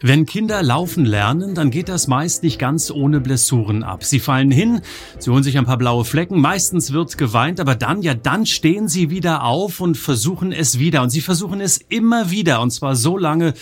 Wenn 0.00 0.26
Kinder 0.26 0.62
laufen 0.62 1.04
lernen, 1.04 1.54
dann 1.54 1.70
geht 1.70 1.88
das 1.88 2.08
meist 2.08 2.42
nicht 2.42 2.58
ganz 2.58 2.90
ohne 2.90 3.20
Blessuren 3.20 3.82
ab. 3.82 4.04
Sie 4.04 4.20
fallen 4.20 4.50
hin, 4.50 4.80
sie 5.18 5.30
holen 5.30 5.42
sich 5.42 5.56
ein 5.56 5.64
paar 5.64 5.78
blaue 5.78 6.04
Flecken, 6.04 6.40
meistens 6.40 6.92
wird 6.92 7.16
geweint, 7.16 7.58
aber 7.58 7.74
dann, 7.74 8.02
ja, 8.02 8.14
dann 8.14 8.44
stehen 8.44 8.88
sie 8.88 9.08
wieder 9.08 9.44
auf 9.44 9.80
und 9.80 9.96
versuchen 9.96 10.52
es 10.52 10.78
wieder. 10.78 11.02
Und 11.02 11.10
sie 11.10 11.22
versuchen 11.22 11.60
es 11.60 11.78
immer 11.78 12.30
wieder, 12.30 12.60
und 12.60 12.70
zwar 12.70 12.96
so 12.96 13.16
lange, 13.16 13.54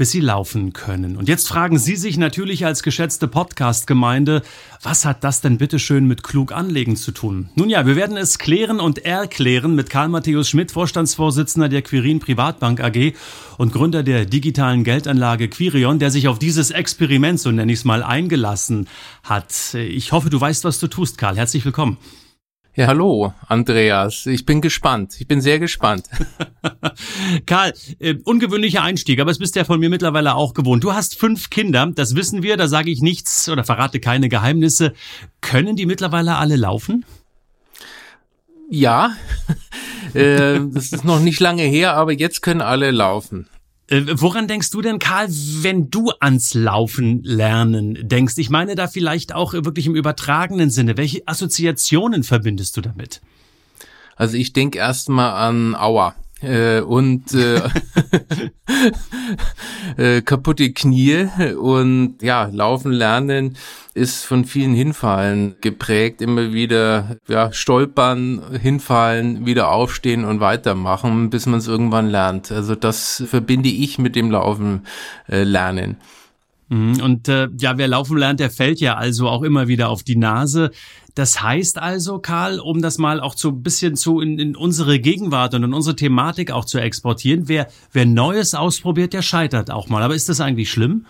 bis 0.00 0.12
sie 0.12 0.20
laufen 0.20 0.72
können. 0.72 1.18
Und 1.18 1.28
jetzt 1.28 1.46
fragen 1.46 1.78
Sie 1.78 1.94
sich 1.94 2.16
natürlich 2.16 2.64
als 2.64 2.82
geschätzte 2.82 3.28
Podcast-Gemeinde, 3.28 4.40
was 4.82 5.04
hat 5.04 5.22
das 5.24 5.42
denn 5.42 5.58
bitteschön 5.58 6.06
mit 6.06 6.22
klug 6.22 6.52
anlegen 6.52 6.96
zu 6.96 7.12
tun? 7.12 7.50
Nun 7.54 7.68
ja, 7.68 7.84
wir 7.84 7.96
werden 7.96 8.16
es 8.16 8.38
klären 8.38 8.80
und 8.80 9.04
erklären 9.04 9.74
mit 9.74 9.90
Karl 9.90 10.08
Matthäus 10.08 10.48
Schmidt, 10.48 10.72
Vorstandsvorsitzender 10.72 11.68
der 11.68 11.82
Quirin 11.82 12.18
Privatbank 12.18 12.80
AG 12.80 13.12
und 13.58 13.74
Gründer 13.74 14.02
der 14.02 14.24
digitalen 14.24 14.84
Geldanlage 14.84 15.48
Quirion, 15.48 15.98
der 15.98 16.10
sich 16.10 16.28
auf 16.28 16.38
dieses 16.38 16.70
Experiment, 16.70 17.38
so 17.38 17.50
nenne 17.50 17.70
ich 17.70 17.80
es 17.80 17.84
mal, 17.84 18.02
eingelassen 18.02 18.88
hat. 19.22 19.74
Ich 19.74 20.12
hoffe, 20.12 20.30
du 20.30 20.40
weißt, 20.40 20.64
was 20.64 20.78
du 20.78 20.86
tust, 20.86 21.18
Karl. 21.18 21.36
Herzlich 21.36 21.66
willkommen. 21.66 21.98
Ja, 22.76 22.86
hallo, 22.86 23.34
Andreas. 23.48 24.26
Ich 24.26 24.46
bin 24.46 24.60
gespannt. 24.60 25.20
Ich 25.20 25.26
bin 25.26 25.40
sehr 25.40 25.58
gespannt. 25.58 26.08
Karl, 27.46 27.72
äh, 27.98 28.14
ungewöhnlicher 28.22 28.82
Einstieg, 28.82 29.20
aber 29.20 29.32
es 29.32 29.40
bist 29.40 29.56
ja 29.56 29.64
von 29.64 29.80
mir 29.80 29.90
mittlerweile 29.90 30.36
auch 30.36 30.54
gewohnt. 30.54 30.84
Du 30.84 30.94
hast 30.94 31.18
fünf 31.18 31.50
Kinder, 31.50 31.90
das 31.92 32.14
wissen 32.14 32.44
wir, 32.44 32.56
da 32.56 32.68
sage 32.68 32.92
ich 32.92 33.02
nichts 33.02 33.48
oder 33.48 33.64
verrate 33.64 33.98
keine 33.98 34.28
Geheimnisse. 34.28 34.92
Können 35.40 35.74
die 35.74 35.84
mittlerweile 35.84 36.36
alle 36.36 36.54
laufen? 36.54 37.04
Ja, 38.68 39.16
äh, 40.14 40.60
das 40.72 40.92
ist 40.92 41.04
noch 41.04 41.18
nicht 41.18 41.40
lange 41.40 41.64
her, 41.64 41.94
aber 41.94 42.12
jetzt 42.12 42.40
können 42.40 42.60
alle 42.60 42.92
laufen. 42.92 43.48
Äh, 43.90 44.04
woran 44.20 44.46
denkst 44.46 44.70
du 44.70 44.80
denn, 44.80 44.98
Karl, 44.98 45.28
wenn 45.28 45.90
du 45.90 46.12
ans 46.20 46.54
Laufen 46.54 47.22
lernen 47.24 47.98
denkst? 48.08 48.34
Ich 48.38 48.48
meine 48.48 48.76
da 48.76 48.86
vielleicht 48.86 49.34
auch 49.34 49.52
wirklich 49.52 49.86
im 49.86 49.96
übertragenen 49.96 50.70
Sinne. 50.70 50.96
Welche 50.96 51.26
Assoziationen 51.26 52.22
verbindest 52.22 52.76
du 52.76 52.80
damit? 52.80 53.20
Also 54.16 54.36
ich 54.36 54.52
denke 54.52 54.78
erstmal 54.78 55.32
an 55.32 55.74
Aua 55.74 56.14
äh, 56.42 56.80
und 56.80 57.32
äh, 57.34 57.60
äh, 60.18 60.22
kaputte 60.22 60.72
Knie 60.72 61.28
und 61.58 62.16
ja, 62.22 62.48
laufen 62.52 62.92
lernen 62.92 63.56
ist 63.94 64.24
von 64.24 64.44
vielen 64.44 64.74
Hinfallen 64.74 65.56
geprägt, 65.60 66.22
immer 66.22 66.52
wieder 66.52 67.16
ja, 67.28 67.52
stolpern, 67.52 68.40
hinfallen, 68.60 69.46
wieder 69.46 69.70
aufstehen 69.70 70.24
und 70.24 70.40
weitermachen, 70.40 71.30
bis 71.30 71.46
man 71.46 71.58
es 71.58 71.66
irgendwann 71.66 72.08
lernt. 72.08 72.52
Also 72.52 72.74
das 72.74 73.22
verbinde 73.26 73.68
ich 73.68 73.98
mit 73.98 74.14
dem 74.14 74.30
Laufen 74.30 74.86
äh, 75.28 75.42
lernen. 75.42 75.96
Mhm. 76.68 77.00
Und 77.02 77.28
äh, 77.28 77.48
ja, 77.58 77.76
wer 77.78 77.88
laufen 77.88 78.16
lernt, 78.16 78.38
der 78.38 78.50
fällt 78.50 78.80
ja 78.80 78.94
also 78.94 79.28
auch 79.28 79.42
immer 79.42 79.66
wieder 79.66 79.88
auf 79.88 80.04
die 80.04 80.16
Nase. 80.16 80.70
Das 81.14 81.42
heißt 81.42 81.78
also, 81.78 82.18
Karl, 82.18 82.60
um 82.60 82.82
das 82.82 82.98
mal 82.98 83.20
auch 83.20 83.36
so 83.36 83.48
ein 83.48 83.62
bisschen 83.62 83.96
zu 83.96 84.20
in, 84.20 84.38
in 84.38 84.56
unsere 84.56 85.00
Gegenwart 85.00 85.54
und 85.54 85.64
in 85.64 85.74
unsere 85.74 85.96
Thematik 85.96 86.50
auch 86.50 86.64
zu 86.64 86.78
exportieren, 86.78 87.48
wer, 87.48 87.68
wer 87.92 88.06
Neues 88.06 88.54
ausprobiert, 88.54 89.12
der 89.12 89.22
scheitert 89.22 89.70
auch 89.70 89.88
mal. 89.88 90.02
Aber 90.02 90.14
ist 90.14 90.28
das 90.28 90.40
eigentlich 90.40 90.70
schlimm? 90.70 91.06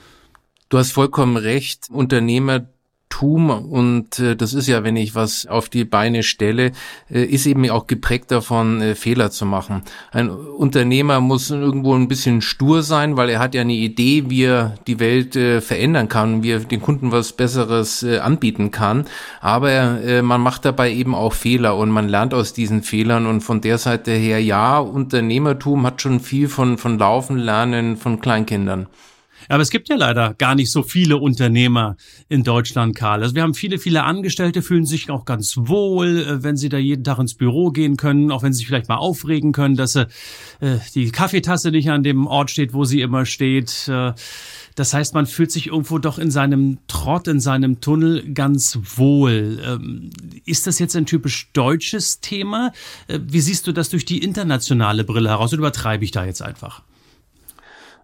Du 0.68 0.78
hast 0.78 0.92
vollkommen 0.92 1.36
recht. 1.36 1.88
Unternehmer 1.90 2.66
Tum 3.10 3.50
und 3.50 4.18
äh, 4.18 4.34
das 4.34 4.54
ist 4.54 4.66
ja, 4.66 4.82
wenn 4.82 4.96
ich 4.96 5.14
was 5.14 5.44
auf 5.46 5.68
die 5.68 5.84
Beine 5.84 6.22
stelle, 6.22 6.72
äh, 7.10 7.24
ist 7.24 7.44
eben 7.44 7.68
auch 7.68 7.86
geprägt 7.86 8.30
davon, 8.30 8.80
äh, 8.80 8.94
Fehler 8.94 9.30
zu 9.30 9.44
machen. 9.44 9.82
Ein 10.12 10.30
Unternehmer 10.30 11.20
muss 11.20 11.50
irgendwo 11.50 11.94
ein 11.94 12.08
bisschen 12.08 12.40
stur 12.40 12.82
sein, 12.82 13.18
weil 13.18 13.28
er 13.28 13.40
hat 13.40 13.54
ja 13.54 13.60
eine 13.60 13.74
Idee, 13.74 14.24
wie 14.28 14.44
er 14.44 14.76
die 14.86 15.00
Welt 15.00 15.36
äh, 15.36 15.60
verändern 15.60 16.08
kann, 16.08 16.42
wie 16.42 16.52
er 16.52 16.60
den 16.60 16.80
Kunden 16.80 17.12
was 17.12 17.32
Besseres 17.32 18.02
äh, 18.02 18.20
anbieten 18.20 18.70
kann. 18.70 19.04
Aber 19.40 19.70
äh, 19.70 20.22
man 20.22 20.40
macht 20.40 20.64
dabei 20.64 20.90
eben 20.92 21.14
auch 21.14 21.34
Fehler 21.34 21.76
und 21.76 21.90
man 21.90 22.08
lernt 22.08 22.32
aus 22.32 22.54
diesen 22.54 22.82
Fehlern 22.82 23.26
und 23.26 23.42
von 23.42 23.60
der 23.60 23.76
Seite 23.76 24.12
her, 24.12 24.42
ja, 24.42 24.78
Unternehmertum 24.78 25.84
hat 25.84 26.00
schon 26.00 26.20
viel 26.20 26.48
von, 26.48 26.78
von 26.78 26.98
Laufen 26.98 27.36
lernen 27.36 27.96
von 27.96 28.20
Kleinkindern. 28.20 28.86
Aber 29.48 29.62
es 29.62 29.70
gibt 29.70 29.88
ja 29.88 29.96
leider 29.96 30.34
gar 30.34 30.54
nicht 30.54 30.70
so 30.70 30.82
viele 30.82 31.16
Unternehmer 31.16 31.96
in 32.28 32.44
Deutschland, 32.44 32.94
Karl. 32.94 33.22
Also 33.22 33.34
wir 33.34 33.42
haben 33.42 33.54
viele, 33.54 33.78
viele 33.78 34.04
Angestellte, 34.04 34.62
fühlen 34.62 34.86
sich 34.86 35.10
auch 35.10 35.24
ganz 35.24 35.56
wohl, 35.56 36.18
äh, 36.18 36.42
wenn 36.42 36.56
sie 36.56 36.68
da 36.68 36.78
jeden 36.78 37.04
Tag 37.04 37.18
ins 37.18 37.34
Büro 37.34 37.70
gehen 37.70 37.96
können, 37.96 38.30
auch 38.30 38.42
wenn 38.42 38.52
sie 38.52 38.58
sich 38.58 38.66
vielleicht 38.66 38.88
mal 38.88 38.96
aufregen 38.96 39.52
können, 39.52 39.76
dass 39.76 39.96
äh, 39.96 40.06
die 40.94 41.10
Kaffeetasse 41.10 41.70
nicht 41.70 41.90
an 41.90 42.02
dem 42.02 42.26
Ort 42.26 42.50
steht, 42.50 42.74
wo 42.74 42.84
sie 42.84 43.00
immer 43.00 43.26
steht. 43.26 43.88
Äh, 43.88 44.12
das 44.74 44.94
heißt, 44.94 45.14
man 45.14 45.26
fühlt 45.26 45.50
sich 45.50 45.66
irgendwo 45.68 45.98
doch 45.98 46.18
in 46.18 46.30
seinem 46.30 46.78
Trott, 46.86 47.28
in 47.28 47.40
seinem 47.40 47.80
Tunnel 47.80 48.32
ganz 48.32 48.78
wohl. 48.96 49.60
Ähm, 49.64 50.10
ist 50.46 50.66
das 50.66 50.78
jetzt 50.78 50.96
ein 50.96 51.06
typisch 51.06 51.50
deutsches 51.52 52.20
Thema? 52.20 52.72
Äh, 53.08 53.18
wie 53.22 53.40
siehst 53.40 53.66
du 53.66 53.72
das 53.72 53.90
durch 53.90 54.04
die 54.04 54.18
internationale 54.18 55.04
Brille 55.04 55.28
heraus? 55.28 55.52
Oder 55.52 55.60
übertreibe 55.60 56.04
ich 56.04 56.12
da 56.12 56.24
jetzt 56.24 56.42
einfach? 56.42 56.82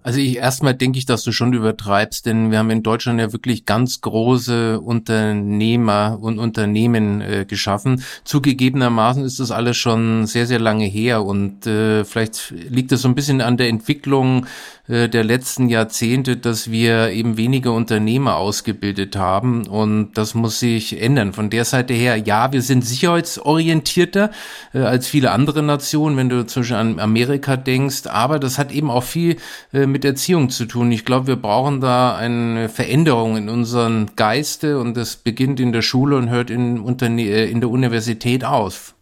Also 0.06 0.20
ich 0.20 0.36
erstmal 0.36 0.74
denke 0.74 1.00
ich, 1.00 1.06
dass 1.06 1.24
du 1.24 1.32
schon 1.32 1.52
übertreibst, 1.52 2.26
denn 2.26 2.52
wir 2.52 2.58
haben 2.58 2.70
in 2.70 2.84
Deutschland 2.84 3.18
ja 3.18 3.32
wirklich 3.32 3.64
ganz 3.64 4.00
große 4.02 4.80
Unternehmer 4.80 6.18
und 6.20 6.38
Unternehmen 6.38 7.20
äh, 7.20 7.44
geschaffen. 7.44 8.04
Zugegebenermaßen 8.22 9.24
ist 9.24 9.40
das 9.40 9.50
alles 9.50 9.76
schon 9.76 10.26
sehr, 10.28 10.46
sehr 10.46 10.60
lange 10.60 10.84
her 10.84 11.24
und 11.24 11.66
äh, 11.66 12.04
vielleicht 12.04 12.52
liegt 12.52 12.92
es 12.92 13.02
so 13.02 13.08
ein 13.08 13.16
bisschen 13.16 13.40
an 13.40 13.56
der 13.56 13.68
Entwicklung 13.68 14.46
äh, 14.86 15.08
der 15.08 15.24
letzten 15.24 15.68
Jahrzehnte, 15.68 16.36
dass 16.36 16.70
wir 16.70 17.10
eben 17.10 17.36
weniger 17.36 17.72
Unternehmer 17.72 18.36
ausgebildet 18.36 19.16
haben 19.16 19.66
und 19.66 20.12
das 20.14 20.36
muss 20.36 20.60
sich 20.60 21.02
ändern. 21.02 21.32
Von 21.32 21.50
der 21.50 21.64
Seite 21.64 21.94
her, 21.94 22.16
ja, 22.16 22.52
wir 22.52 22.62
sind 22.62 22.84
sicherheitsorientierter 22.84 24.30
äh, 24.72 24.78
als 24.78 25.08
viele 25.08 25.32
andere 25.32 25.64
Nationen, 25.64 26.16
wenn 26.16 26.28
du 26.28 26.44
Beispiel 26.44 26.76
an 26.76 27.00
Amerika 27.00 27.56
denkst, 27.56 28.06
aber 28.06 28.38
das 28.38 28.56
hat 28.56 28.70
eben 28.70 28.88
auch 28.88 29.02
viel 29.02 29.38
äh, 29.72 29.86
mit 29.96 30.04
Erziehung 30.04 30.50
zu 30.50 30.66
tun. 30.66 30.92
Ich 30.92 31.06
glaube, 31.06 31.26
wir 31.26 31.36
brauchen 31.36 31.80
da 31.80 32.14
eine 32.14 32.68
Veränderung 32.68 33.38
in 33.38 33.48
unserem 33.48 34.08
Geiste 34.14 34.78
und 34.78 34.94
das 34.94 35.16
beginnt 35.16 35.58
in 35.58 35.72
der 35.72 35.80
Schule 35.80 36.18
und 36.18 36.28
hört 36.28 36.50
in, 36.50 36.86
äh, 37.00 37.46
in 37.46 37.60
der 37.60 37.70
Universität 37.70 38.44
auf. 38.44 38.94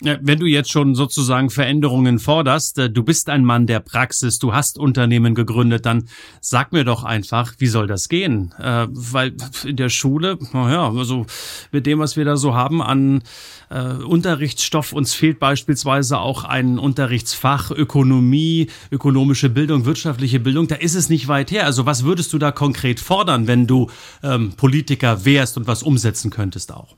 Wenn 0.00 0.38
du 0.38 0.46
jetzt 0.46 0.70
schon 0.70 0.94
sozusagen 0.94 1.50
Veränderungen 1.50 2.20
forderst, 2.20 2.78
äh, 2.78 2.88
du 2.88 3.02
bist 3.02 3.28
ein 3.28 3.44
Mann 3.44 3.66
der 3.66 3.80
Praxis, 3.80 4.38
du 4.38 4.54
hast 4.54 4.78
Unternehmen 4.78 5.34
gegründet, 5.34 5.86
dann 5.86 6.08
sag 6.40 6.72
mir 6.72 6.84
doch 6.84 7.02
einfach, 7.02 7.54
wie 7.58 7.66
soll 7.66 7.88
das 7.88 8.08
gehen? 8.08 8.54
Äh, 8.60 8.86
weil 8.90 9.34
in 9.64 9.74
der 9.74 9.88
Schule, 9.88 10.38
naja, 10.52 10.88
also 10.88 11.26
mit 11.72 11.84
dem, 11.86 11.98
was 11.98 12.16
wir 12.16 12.24
da 12.24 12.36
so 12.36 12.54
haben 12.54 12.80
an 12.80 13.22
äh, 13.70 13.94
Unterrichtsstoff, 13.94 14.92
uns 14.92 15.14
fehlt 15.14 15.40
beispielsweise 15.40 16.18
auch 16.18 16.44
ein 16.44 16.78
Unterrichtsfach 16.78 17.72
Ökonomie, 17.72 18.68
ökonomische 18.92 19.48
Bildung, 19.48 19.84
wirtschaftliche 19.84 20.38
Bildung, 20.38 20.68
da 20.68 20.76
ist 20.76 20.94
es 20.94 21.08
nicht 21.08 21.26
weit 21.26 21.50
her. 21.50 21.64
Also 21.64 21.86
was 21.86 22.04
würdest 22.04 22.32
du 22.32 22.38
da 22.38 22.52
konkret 22.52 23.00
fordern, 23.00 23.48
wenn 23.48 23.66
du 23.66 23.90
ähm, 24.22 24.52
Politiker 24.56 25.24
wärst 25.24 25.56
und 25.56 25.66
was 25.66 25.82
umsetzen 25.82 26.30
könntest 26.30 26.72
auch? 26.72 26.94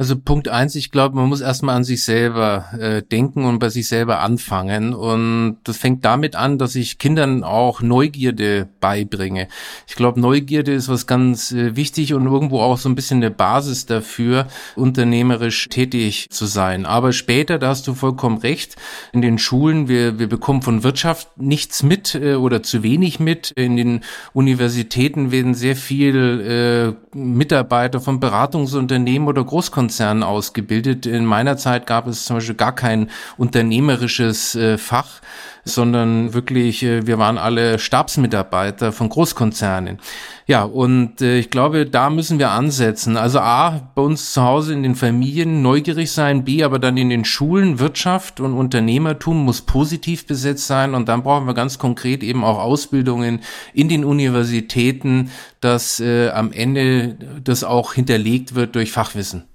Also 0.00 0.16
Punkt 0.18 0.48
eins, 0.48 0.76
ich 0.76 0.90
glaube, 0.90 1.16
man 1.16 1.28
muss 1.28 1.42
erstmal 1.42 1.76
an 1.76 1.84
sich 1.84 2.04
selber 2.04 2.64
äh, 2.72 3.02
denken 3.02 3.44
und 3.44 3.58
bei 3.58 3.68
sich 3.68 3.86
selber 3.86 4.20
anfangen. 4.20 4.94
Und 4.94 5.58
das 5.64 5.76
fängt 5.76 6.06
damit 6.06 6.36
an, 6.36 6.56
dass 6.56 6.74
ich 6.74 6.96
Kindern 6.96 7.44
auch 7.44 7.82
Neugierde 7.82 8.66
beibringe. 8.80 9.46
Ich 9.86 9.96
glaube, 9.96 10.18
Neugierde 10.18 10.72
ist 10.72 10.88
was 10.88 11.06
ganz 11.06 11.52
äh, 11.52 11.76
wichtig 11.76 12.14
und 12.14 12.24
irgendwo 12.24 12.60
auch 12.60 12.78
so 12.78 12.88
ein 12.88 12.94
bisschen 12.94 13.18
eine 13.18 13.30
Basis 13.30 13.84
dafür, 13.84 14.46
unternehmerisch 14.74 15.68
tätig 15.68 16.28
zu 16.30 16.46
sein. 16.46 16.86
Aber 16.86 17.12
später, 17.12 17.58
da 17.58 17.68
hast 17.68 17.86
du 17.86 17.92
vollkommen 17.92 18.38
recht, 18.38 18.76
in 19.12 19.20
den 19.20 19.36
Schulen, 19.36 19.86
wir, 19.88 20.18
wir 20.18 20.30
bekommen 20.30 20.62
von 20.62 20.82
Wirtschaft 20.82 21.28
nichts 21.36 21.82
mit 21.82 22.14
äh, 22.14 22.36
oder 22.36 22.62
zu 22.62 22.82
wenig 22.82 23.20
mit. 23.20 23.50
In 23.50 23.76
den 23.76 24.00
Universitäten 24.32 25.30
werden 25.30 25.52
sehr 25.52 25.76
viel 25.76 26.96
äh, 27.12 27.18
Mitarbeiter 27.18 28.00
von 28.00 28.18
Beratungsunternehmen 28.18 29.28
oder 29.28 29.44
Großkonzernen 29.44 29.89
Großkonzernen 29.90 30.22
ausgebildet. 30.22 31.06
In 31.06 31.24
meiner 31.24 31.56
Zeit 31.56 31.86
gab 31.86 32.06
es 32.06 32.24
zum 32.24 32.36
Beispiel 32.36 32.54
gar 32.54 32.74
kein 32.74 33.10
unternehmerisches 33.36 34.54
äh, 34.54 34.78
Fach 34.78 35.20
sondern 35.64 36.32
wirklich, 36.34 36.82
äh, 36.82 37.06
wir 37.06 37.18
waren 37.18 37.38
alle 37.38 37.78
Stabsmitarbeiter 37.78 38.92
von 38.92 39.08
Großkonzernen. 39.08 39.98
Ja, 40.46 40.64
und 40.64 41.20
äh, 41.20 41.38
ich 41.38 41.50
glaube, 41.50 41.86
da 41.86 42.10
müssen 42.10 42.38
wir 42.38 42.50
ansetzen. 42.50 43.16
Also 43.16 43.40
A, 43.40 43.90
bei 43.94 44.02
uns 44.02 44.32
zu 44.32 44.42
Hause 44.42 44.72
in 44.72 44.82
den 44.82 44.94
Familien 44.94 45.62
neugierig 45.62 46.10
sein, 46.10 46.44
B, 46.44 46.64
aber 46.64 46.78
dann 46.78 46.96
in 46.96 47.10
den 47.10 47.24
Schulen, 47.24 47.78
Wirtschaft 47.78 48.40
und 48.40 48.54
Unternehmertum 48.54 49.44
muss 49.44 49.62
positiv 49.62 50.26
besetzt 50.26 50.66
sein 50.66 50.94
und 50.94 51.08
dann 51.08 51.22
brauchen 51.22 51.46
wir 51.46 51.54
ganz 51.54 51.78
konkret 51.78 52.22
eben 52.22 52.44
auch 52.44 52.58
Ausbildungen 52.58 53.40
in 53.74 53.88
den 53.88 54.04
Universitäten, 54.04 55.30
dass 55.60 56.00
äh, 56.00 56.30
am 56.30 56.52
Ende 56.52 57.16
das 57.44 57.64
auch 57.64 57.94
hinterlegt 57.94 58.54
wird 58.54 58.74
durch 58.74 58.92
Fachwissen. 58.92 59.49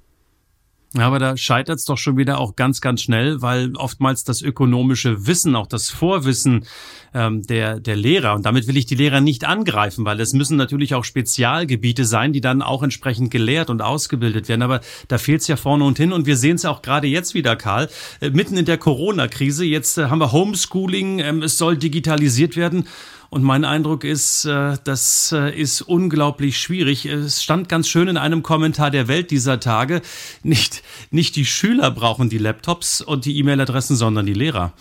Ja, 0.98 1.08
aber 1.08 1.20
da 1.20 1.36
scheitert 1.36 1.80
es 1.80 1.86
doch 1.86 1.98
schon 1.98 2.16
wieder 2.16 2.40
auch 2.40 2.56
ganz, 2.56 2.80
ganz 2.80 3.02
schnell, 3.02 3.42
weil 3.42 3.76
oftmals 3.76 4.24
das 4.24 4.42
ökonomische 4.42 5.28
Wissen, 5.28 5.54
auch 5.56 5.68
das 5.68 5.90
Vorwissen 5.90 6.66
ähm, 7.14 7.42
der, 7.44 7.82
der 7.82 7.98
Lehrer, 7.98 8.34
und 8.34 8.46
damit 8.46 8.66
will 8.68 8.78
ich 8.78 8.86
die 8.86 8.96
Lehrer 8.96 9.20
nicht 9.20 9.44
angreifen, 9.44 10.06
weil 10.06 10.22
es 10.22 10.32
müssen 10.32 10.56
natürlich 10.56 10.96
auch 10.96 11.04
Spezialgebiete 11.04 12.06
sein, 12.06 12.32
die 12.32 12.40
dann 12.40 12.62
auch 12.62 12.82
entsprechend 12.82 13.30
gelehrt 13.30 13.70
und 13.70 13.82
ausgebildet 13.82 14.48
werden. 14.48 14.62
Aber 14.62 14.80
da 15.10 15.18
fehlt 15.18 15.42
es 15.42 15.48
ja 15.48 15.58
vorne 15.58 15.84
und 15.84 15.98
hin 15.98 16.14
und 16.14 16.28
wir 16.28 16.38
sehen 16.38 16.56
es 16.56 16.64
auch 16.64 16.82
gerade 16.82 17.08
jetzt 17.08 17.34
wieder, 17.34 17.58
Karl, 17.58 17.90
äh, 18.22 18.30
mitten 18.30 18.56
in 18.56 18.66
der 18.66 18.78
Corona-Krise. 18.78 19.66
Jetzt 19.66 19.98
äh, 19.98 20.06
haben 20.06 20.20
wir 20.20 20.32
Homeschooling, 20.32 21.20
ähm, 21.20 21.44
es 21.44 21.58
soll 21.58 21.78
digitalisiert 21.78 22.56
werden. 22.56 22.88
Und 23.30 23.44
mein 23.44 23.66
Eindruck 23.66 24.04
ist, 24.04 24.46
äh, 24.46 24.78
das 24.84 25.32
äh, 25.32 25.56
ist 25.56 25.82
unglaublich 25.82 26.58
schwierig. 26.58 27.06
Es 27.06 27.44
stand 27.44 27.70
ganz 27.70 27.88
schön 27.88 28.08
in 28.08 28.18
einem 28.18 28.44
Kommentar 28.44 28.92
der 28.92 29.08
Welt 29.08 29.32
dieser 29.32 29.60
Tage, 29.60 30.02
nicht, 30.44 30.84
nicht 31.12 31.36
die 31.36 31.46
Schüler 31.46 31.92
brauchen 31.92 32.30
die 32.30 32.38
Laptops 32.38 33.02
und 33.02 33.26
die 33.26 33.38
E-Mail-Adressen, 33.38 33.96
sondern 33.96 34.26
die 34.26 34.34
Lehrer. 34.34 34.74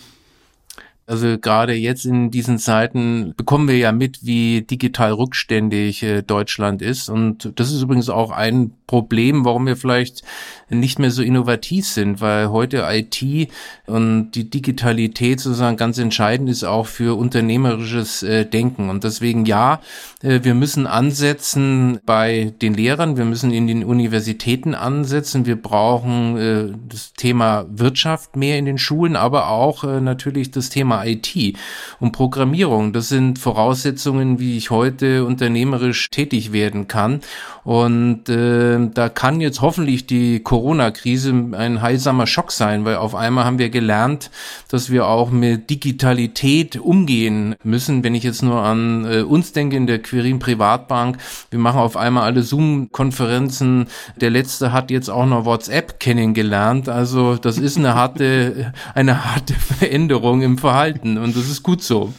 Also 1.07 1.37
gerade 1.37 1.73
jetzt 1.73 2.05
in 2.05 2.31
diesen 2.31 2.57
Zeiten 2.57 3.35
bekommen 3.37 3.67
wir 3.67 3.77
ja 3.77 3.91
mit, 3.91 4.25
wie 4.25 4.63
digital 4.63 5.13
rückständig 5.13 6.01
äh, 6.01 6.23
Deutschland 6.23 6.81
ist. 6.81 7.09
Und 7.09 7.51
das 7.59 7.71
ist 7.71 7.83
übrigens 7.83 8.09
auch 8.09 8.31
ein 8.31 8.71
Problem, 8.87 9.45
warum 9.45 9.67
wir 9.67 9.77
vielleicht 9.77 10.23
nicht 10.69 10.97
mehr 10.97 11.11
so 11.11 11.21
innovativ 11.21 11.87
sind, 11.87 12.21
weil 12.21 12.49
heute 12.49 12.87
IT 12.89 13.49
und 13.85 14.31
die 14.31 14.49
Digitalität 14.49 15.39
sozusagen 15.39 15.77
ganz 15.77 15.99
entscheidend 15.99 16.49
ist 16.49 16.63
auch 16.63 16.87
für 16.87 17.15
unternehmerisches 17.17 18.23
äh, 18.23 18.43
Denken. 18.45 18.89
Und 18.89 19.03
deswegen 19.03 19.45
ja, 19.45 19.81
äh, 20.23 20.39
wir 20.41 20.55
müssen 20.55 20.87
ansetzen 20.87 21.99
bei 22.07 22.51
den 22.63 22.73
Lehrern, 22.73 23.15
wir 23.15 23.25
müssen 23.25 23.51
in 23.51 23.67
den 23.67 23.83
Universitäten 23.83 24.73
ansetzen, 24.73 25.45
wir 25.45 25.61
brauchen 25.61 26.85
das 26.89 27.13
Thema 27.13 27.65
Wirtschaft 27.69 28.35
mehr 28.35 28.57
in 28.57 28.65
den 28.65 28.77
Schulen, 28.77 29.15
aber 29.15 29.49
auch 29.49 29.83
natürlich 29.83 30.51
das 30.51 30.69
Thema 30.69 30.94
IT 31.03 31.57
und 31.99 32.11
Programmierung. 32.11 32.93
Das 32.93 33.09
sind 33.09 33.39
Voraussetzungen, 33.39 34.39
wie 34.39 34.57
ich 34.57 34.69
heute 34.69 35.25
unternehmerisch 35.25 36.09
tätig 36.11 36.53
werden 36.53 36.87
kann. 36.87 37.21
Und 37.63 38.29
äh, 38.29 38.77
da 38.93 39.09
kann 39.09 39.41
jetzt 39.41 39.61
hoffentlich 39.61 40.05
die 40.05 40.41
Corona-Krise 40.41 41.33
ein 41.53 41.81
heilsamer 41.81 42.27
Schock 42.27 42.51
sein, 42.51 42.85
weil 42.85 42.97
auf 42.97 43.15
einmal 43.15 43.45
haben 43.45 43.57
wir 43.57 43.69
gelernt, 43.69 44.29
dass 44.69 44.91
wir 44.91 45.07
auch 45.07 45.31
mit 45.31 45.71
Digitalität 45.71 46.77
umgehen 46.77 47.55
müssen. 47.63 48.03
Wenn 48.03 48.13
ich 48.13 48.23
jetzt 48.23 48.43
nur 48.43 48.61
an 48.61 49.05
äh, 49.05 49.21
uns 49.21 49.51
denke 49.51 49.77
in 49.77 49.87
der 49.87 49.99
Quirin 49.99 50.37
Privatbank, 50.37 51.17
wir 51.49 51.57
machen 51.57 51.79
auf 51.79 51.97
einmal 51.97 52.23
alle 52.23 52.43
Zoom-Konferenzen. 52.43 53.87
Der 54.21 54.29
letzte 54.29 54.71
hat 54.71 54.91
jetzt 54.91 55.09
auch 55.09 55.25
noch 55.25 55.45
WhatsApp 55.45 55.99
kennengelernt. 55.99 56.87
Also 56.87 57.35
das 57.35 57.57
ist 57.57 57.77
eine 57.77 57.95
harte, 57.95 58.73
eine 58.93 59.25
harte 59.25 59.55
Veränderung 59.55 60.43
im 60.43 60.59
Verhalten 60.59 60.84
und 61.17 61.35
das 61.35 61.49
ist 61.49 61.63
gut 61.63 61.81
so. 61.83 62.13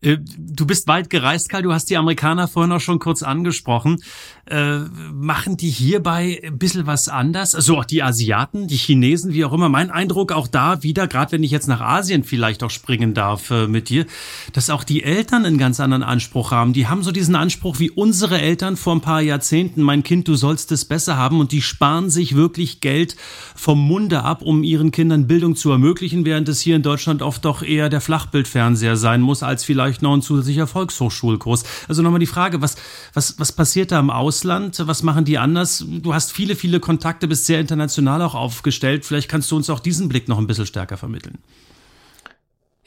Äh, 0.00 0.18
du 0.36 0.66
bist 0.66 0.86
weit 0.86 1.10
gereist, 1.10 1.48
Karl. 1.48 1.62
Du 1.62 1.72
hast 1.72 1.90
die 1.90 1.96
Amerikaner 1.96 2.48
vorhin 2.48 2.72
auch 2.72 2.80
schon 2.80 2.98
kurz 2.98 3.22
angesprochen. 3.22 4.02
Äh, 4.46 4.78
machen 5.12 5.56
die 5.56 5.70
hierbei 5.70 6.40
ein 6.44 6.58
bisschen 6.58 6.86
was 6.86 7.08
anders? 7.08 7.54
Also 7.54 7.76
auch 7.76 7.84
die 7.84 8.02
Asiaten, 8.02 8.68
die 8.68 8.76
Chinesen, 8.76 9.32
wie 9.32 9.44
auch 9.44 9.52
immer. 9.52 9.68
Mein 9.68 9.90
Eindruck 9.90 10.32
auch 10.32 10.46
da 10.46 10.82
wieder, 10.82 11.06
gerade 11.06 11.32
wenn 11.32 11.42
ich 11.42 11.50
jetzt 11.50 11.68
nach 11.68 11.80
Asien 11.80 12.24
vielleicht 12.24 12.62
auch 12.62 12.70
springen 12.70 13.12
darf 13.12 13.50
äh, 13.50 13.66
mit 13.66 13.88
dir, 13.88 14.06
dass 14.52 14.70
auch 14.70 14.84
die 14.84 15.02
Eltern 15.02 15.44
einen 15.44 15.58
ganz 15.58 15.80
anderen 15.80 16.02
Anspruch 16.02 16.50
haben. 16.50 16.72
Die 16.72 16.86
haben 16.86 17.02
so 17.02 17.12
diesen 17.12 17.34
Anspruch 17.34 17.78
wie 17.78 17.90
unsere 17.90 18.40
Eltern 18.40 18.76
vor 18.76 18.94
ein 18.94 19.00
paar 19.00 19.20
Jahrzehnten. 19.20 19.82
Mein 19.82 20.02
Kind, 20.02 20.28
du 20.28 20.34
sollst 20.34 20.72
es 20.72 20.84
besser 20.84 21.16
haben. 21.16 21.40
Und 21.40 21.52
die 21.52 21.62
sparen 21.62 22.08
sich 22.08 22.34
wirklich 22.34 22.80
Geld 22.80 23.16
vom 23.54 23.78
Munde 23.78 24.22
ab, 24.22 24.42
um 24.42 24.62
ihren 24.62 24.92
Kindern 24.92 25.26
Bildung 25.26 25.56
zu 25.56 25.70
ermöglichen, 25.70 26.24
während 26.24 26.48
es 26.48 26.60
hier 26.60 26.76
in 26.76 26.82
Deutschland 26.82 27.22
oft 27.22 27.44
doch 27.44 27.62
eher 27.62 27.88
der 27.88 28.00
Flachbildfernseher 28.00 28.96
sein 28.96 29.20
muss, 29.20 29.42
als 29.42 29.64
vielleicht 29.64 29.87
noch 30.02 30.14
ein 30.14 30.22
zusätzlicher 30.22 30.66
Volkshochschulkurs. 30.66 31.64
Also 31.88 32.02
nochmal 32.02 32.20
die 32.20 32.26
Frage, 32.26 32.60
was, 32.60 32.76
was, 33.14 33.38
was 33.38 33.52
passiert 33.52 33.92
da 33.92 33.98
im 33.98 34.10
Ausland? 34.10 34.82
Was 34.86 35.02
machen 35.02 35.24
die 35.24 35.38
anders? 35.38 35.84
Du 35.88 36.14
hast 36.14 36.32
viele, 36.32 36.56
viele 36.56 36.80
Kontakte, 36.80 37.28
bist 37.28 37.46
sehr 37.46 37.60
international 37.60 38.22
auch 38.22 38.34
aufgestellt. 38.34 39.04
Vielleicht 39.04 39.28
kannst 39.28 39.50
du 39.50 39.56
uns 39.56 39.70
auch 39.70 39.80
diesen 39.80 40.08
Blick 40.08 40.28
noch 40.28 40.38
ein 40.38 40.46
bisschen 40.46 40.66
stärker 40.66 40.96
vermitteln. 40.96 41.38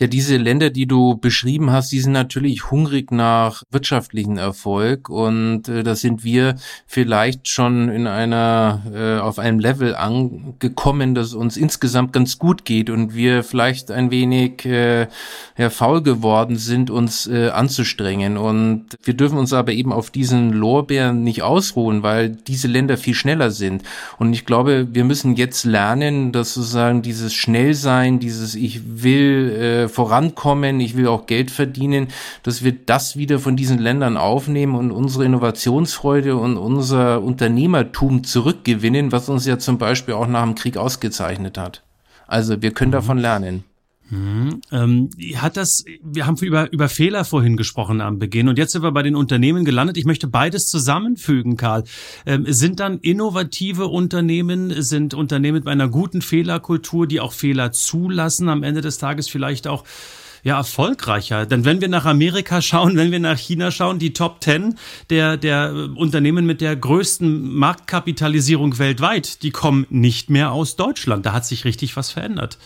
Ja, 0.02 0.08
diese 0.08 0.38
Länder, 0.38 0.72
die 0.72 0.88
du 0.88 1.16
beschrieben 1.16 1.70
hast, 1.70 1.92
die 1.92 2.00
sind 2.00 2.14
natürlich 2.14 2.72
hungrig 2.72 3.12
nach 3.12 3.62
wirtschaftlichen 3.70 4.40
Erfolg 4.40 5.10
und 5.10 5.68
äh, 5.70 5.84
da 5.84 5.94
sind 5.94 6.24
wir 6.24 6.56
vielleicht 6.88 7.48
schon 7.48 7.88
in 7.88 8.08
einer 8.08 8.82
äh, 8.92 9.20
auf 9.20 9.38
einem 9.38 9.60
Level 9.60 9.94
angekommen, 9.94 11.14
dass 11.14 11.36
uns 11.36 11.56
insgesamt 11.56 12.14
ganz 12.14 12.40
gut 12.40 12.66
geht 12.66 12.90
und 12.90 13.14
wir 13.14 13.44
vielleicht 13.44 13.92
ein 13.92 14.10
wenig 14.10 14.66
äh, 14.66 15.06
ja, 15.56 15.70
faul 15.70 16.02
geworden 16.02 16.56
sind, 16.56 16.90
uns 16.90 17.28
äh, 17.28 17.50
anzustrengen. 17.50 18.38
Und 18.38 18.98
wir 19.04 19.14
dürfen 19.14 19.38
uns 19.38 19.54
aber 19.54 19.72
eben 19.72 19.94
auf 19.94 20.10
diesen 20.10 20.52
Lorbeeren 20.52 21.24
nicht 21.24 21.44
ausruhen, 21.44 22.02
weil 22.02 22.30
diese 22.30 22.68
Länder 22.68 22.98
viel 22.98 23.14
schneller 23.14 23.52
sind. 23.52 23.84
Und 24.18 24.34
ich 24.34 24.48
glaube, 24.48 24.88
wir 24.92 25.04
müssen 25.04 25.36
jetzt 25.36 25.64
lernen, 25.64 26.32
dass 26.32 26.56
sozusagen 26.56 27.04
dieses 27.04 27.36
Schnellsein, 27.36 28.18
dieses 28.18 28.56
ich 28.56 29.04
will 29.04 29.52
äh, 29.52 29.91
vorankommen, 29.92 30.80
ich 30.80 30.96
will 30.96 31.08
auch 31.08 31.26
Geld 31.26 31.52
verdienen, 31.52 32.08
dass 32.44 32.64
wir 32.64 32.72
das 32.72 33.18
wieder 33.18 33.40
von 33.40 33.56
diesen 33.56 33.78
Ländern 33.78 34.18
aufnehmen 34.18 34.76
und 34.76 34.92
unsere 34.92 35.26
Innovationsfreude 35.26 36.36
und 36.36 36.58
unser 36.58 37.22
Unternehmertum 37.22 38.24
zurückgewinnen, 38.24 39.12
was 39.12 39.30
uns 39.30 39.46
ja 39.46 39.60
zum 39.60 39.78
Beispiel 39.78 40.14
auch 40.16 40.28
nach 40.28 40.44
dem 40.44 40.56
Krieg 40.56 40.78
ausgezeichnet 40.78 41.58
hat. 41.58 41.84
Also 42.28 42.62
wir 42.62 42.72
können 42.72 42.92
mhm. 42.92 42.96
davon 42.96 43.18
lernen. 43.18 43.64
Mhm. 44.12 44.60
Ähm, 44.72 45.10
hat 45.36 45.56
das, 45.56 45.86
wir 46.04 46.28
haben 46.28 46.36
über, 46.38 46.72
über 46.72 46.90
Fehler 46.90 47.24
vorhin 47.24 47.56
gesprochen 47.56 48.02
am 48.02 48.20
Beginn 48.20 48.50
und 48.50 48.58
jetzt 48.58 48.74
sind 48.74 48.84
wir 48.84 48.92
bei 48.92 49.04
den 49.04 49.16
Unternehmen 49.16 49.64
gelandet. 49.64 49.98
Ich 49.98 50.06
möchte 50.06 50.28
beides 50.28 50.68
zusammenfügen, 50.68 51.56
Karl. 51.56 51.86
Ähm, 52.26 52.46
sind 52.48 52.82
dann 52.82 53.00
innovative 53.00 53.88
Unternehmen, 53.88 54.82
sind 54.84 55.14
Unternehmen 55.14 55.60
mit 55.60 55.68
einer 55.68 55.88
guten 55.88 56.22
Fehlerkultur, 56.22 57.08
die 57.08 57.22
auch 57.22 57.32
Fehler 57.32 57.72
zulassen, 57.72 58.50
am 58.50 58.64
Ende 58.64 58.82
des 58.82 58.98
Tages 58.98 59.30
vielleicht 59.30 59.66
auch 59.66 59.86
ja, 60.44 60.58
erfolgreicher. 60.58 61.46
Denn 61.46 61.64
wenn 61.64 61.80
wir 61.80 61.88
nach 61.88 62.06
Amerika 62.06 62.62
schauen, 62.62 62.98
wenn 62.98 63.12
wir 63.12 63.20
nach 63.20 63.38
China 63.38 63.72
schauen, 63.72 64.00
die 64.00 64.12
Top 64.12 64.42
Ten 64.42 64.78
der, 65.10 65.38
der 65.38 65.90
Unternehmen 65.96 66.46
mit 66.46 66.60
der 66.60 66.76
größten 66.76 67.54
Marktkapitalisierung 67.54 68.78
weltweit, 68.78 69.44
die 69.44 69.52
kommen 69.52 69.86
nicht 69.90 70.30
mehr 70.30 70.52
aus 70.52 70.76
Deutschland. 70.76 71.26
Da 71.26 71.34
hat 71.34 71.46
sich 71.46 71.64
richtig 71.64 71.96
was 71.96 72.12
verändert. 72.12 72.58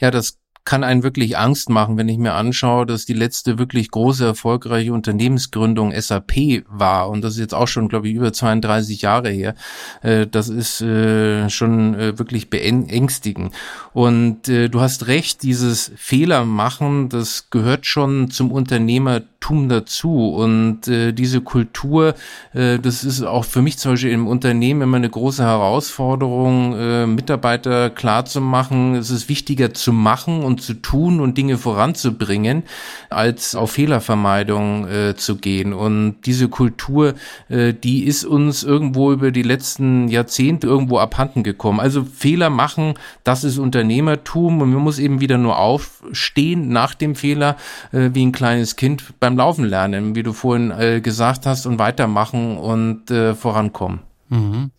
Ja, 0.00 0.10
das 0.10 0.38
kann 0.68 0.84
einen 0.84 1.02
wirklich 1.02 1.38
Angst 1.38 1.70
machen, 1.70 1.96
wenn 1.96 2.10
ich 2.10 2.18
mir 2.18 2.34
anschaue, 2.34 2.84
dass 2.84 3.06
die 3.06 3.14
letzte 3.14 3.58
wirklich 3.58 3.90
große, 3.90 4.22
erfolgreiche 4.22 4.92
Unternehmensgründung 4.92 5.98
SAP 5.98 6.62
war. 6.68 7.08
Und 7.08 7.24
das 7.24 7.32
ist 7.32 7.38
jetzt 7.38 7.54
auch 7.54 7.68
schon, 7.68 7.88
glaube 7.88 8.06
ich, 8.06 8.14
über 8.14 8.34
32 8.34 9.00
Jahre 9.00 9.30
her. 9.30 9.54
Äh, 10.02 10.26
das 10.26 10.50
ist 10.50 10.82
äh, 10.82 11.48
schon 11.48 11.94
äh, 11.94 12.18
wirklich 12.18 12.50
beängstigend. 12.50 13.54
Und 13.94 14.46
du 14.48 14.80
hast 14.80 15.06
recht, 15.06 15.42
dieses 15.42 15.90
Fehler 15.96 16.44
machen, 16.44 17.08
das 17.08 17.48
gehört 17.50 17.86
schon 17.86 18.30
zum 18.30 18.52
Unternehmertum 18.52 19.68
dazu. 19.68 20.28
Und 20.28 20.82
diese 20.86 21.40
Kultur, 21.40 22.14
das 22.52 23.02
ist 23.02 23.22
auch 23.22 23.44
für 23.44 23.60
mich 23.60 23.78
zum 23.78 23.92
Beispiel 23.92 24.12
im 24.12 24.28
Unternehmen 24.28 24.82
immer 24.82 24.98
eine 24.98 25.10
große 25.10 25.42
Herausforderung, 25.42 27.14
Mitarbeiter 27.14 27.90
klar 27.90 28.24
zu 28.24 28.40
machen. 28.40 28.94
Es 28.94 29.10
ist 29.10 29.28
wichtiger 29.28 29.74
zu 29.74 29.92
machen 29.92 30.44
und 30.44 30.57
zu 30.58 30.74
tun 30.74 31.20
und 31.20 31.38
Dinge 31.38 31.58
voranzubringen, 31.58 32.64
als 33.10 33.54
auf 33.54 33.72
Fehlervermeidung 33.72 34.88
äh, 34.88 35.16
zu 35.16 35.36
gehen. 35.36 35.72
Und 35.72 36.16
diese 36.24 36.48
Kultur, 36.48 37.14
äh, 37.48 37.72
die 37.72 38.04
ist 38.04 38.24
uns 38.24 38.62
irgendwo 38.62 39.12
über 39.12 39.30
die 39.30 39.42
letzten 39.42 40.08
Jahrzehnte 40.08 40.66
irgendwo 40.66 40.98
abhanden 40.98 41.42
gekommen. 41.42 41.80
Also 41.80 42.04
Fehler 42.04 42.50
machen, 42.50 42.94
das 43.24 43.44
ist 43.44 43.58
Unternehmertum 43.58 44.60
und 44.60 44.72
man 44.72 44.82
muss 44.82 44.98
eben 44.98 45.20
wieder 45.20 45.38
nur 45.38 45.58
aufstehen 45.58 46.68
nach 46.68 46.94
dem 46.94 47.14
Fehler, 47.14 47.56
äh, 47.92 48.10
wie 48.12 48.24
ein 48.24 48.32
kleines 48.32 48.76
Kind 48.76 49.18
beim 49.20 49.36
Laufen 49.36 49.64
lernen, 49.64 50.14
wie 50.14 50.22
du 50.22 50.32
vorhin 50.32 50.70
äh, 50.70 51.00
gesagt 51.00 51.46
hast, 51.46 51.66
und 51.66 51.78
weitermachen 51.78 52.56
und 52.56 53.10
äh, 53.10 53.34
vorankommen. 53.34 54.07
Mhm. 54.28 54.70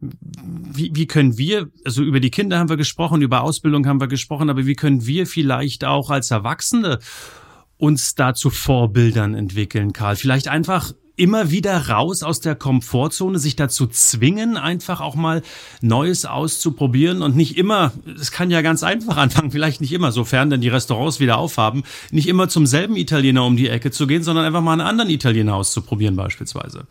Wie, 0.00 0.90
wie 0.94 1.06
können 1.06 1.38
wir, 1.38 1.70
also 1.84 2.02
über 2.02 2.20
die 2.20 2.30
Kinder 2.30 2.58
haben 2.58 2.68
wir 2.68 2.76
gesprochen, 2.76 3.22
über 3.22 3.42
Ausbildung 3.42 3.86
haben 3.86 4.00
wir 4.00 4.08
gesprochen, 4.08 4.50
aber 4.50 4.66
wie 4.66 4.74
können 4.74 5.06
wir 5.06 5.26
vielleicht 5.26 5.84
auch 5.84 6.10
als 6.10 6.30
Erwachsene 6.30 6.98
uns 7.78 8.14
da 8.14 8.34
zu 8.34 8.50
Vorbildern 8.50 9.34
entwickeln, 9.34 9.92
Karl? 9.92 10.16
Vielleicht 10.16 10.48
einfach 10.48 10.92
immer 11.18 11.50
wieder 11.50 11.88
raus 11.88 12.22
aus 12.22 12.40
der 12.40 12.54
Komfortzone, 12.54 13.38
sich 13.38 13.56
dazu 13.56 13.86
zwingen, 13.88 14.56
einfach 14.56 15.00
auch 15.00 15.16
mal 15.16 15.42
Neues 15.80 16.24
auszuprobieren 16.24 17.22
und 17.22 17.34
nicht 17.34 17.56
immer, 17.58 17.92
es 18.18 18.30
kann 18.30 18.50
ja 18.50 18.62
ganz 18.62 18.82
einfach 18.82 19.16
anfangen, 19.16 19.50
vielleicht 19.50 19.80
nicht 19.80 19.92
immer, 19.92 20.12
sofern 20.12 20.48
denn 20.48 20.60
die 20.60 20.68
Restaurants 20.68 21.18
wieder 21.18 21.38
aufhaben, 21.38 21.82
nicht 22.12 22.28
immer 22.28 22.48
zum 22.48 22.66
selben 22.66 22.96
Italiener 22.96 23.44
um 23.44 23.56
die 23.56 23.68
Ecke 23.68 23.90
zu 23.90 24.06
gehen, 24.06 24.22
sondern 24.22 24.44
einfach 24.44 24.62
mal 24.62 24.72
einen 24.72 24.80
anderen 24.82 25.10
Italiener 25.10 25.56
auszuprobieren 25.56 26.14
beispielsweise. 26.14 26.86